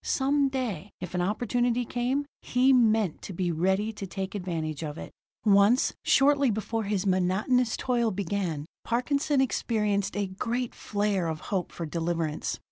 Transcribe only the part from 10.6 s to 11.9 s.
flare of hope for